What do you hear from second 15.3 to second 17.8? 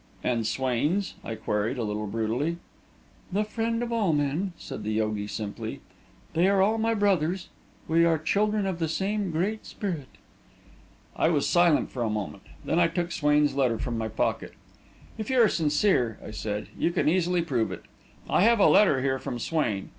are sincere," I said, "you can easily prove